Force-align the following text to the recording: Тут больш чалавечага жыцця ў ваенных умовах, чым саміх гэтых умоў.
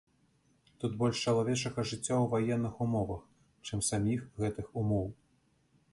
Тут 0.83 0.95
больш 1.01 1.19
чалавечага 1.31 1.85
жыцця 1.91 2.15
ў 2.17 2.33
ваенных 2.33 2.73
умовах, 2.85 3.21
чым 3.69 3.79
саміх 3.93 4.25
гэтых 4.45 4.67
умоў. 4.83 5.07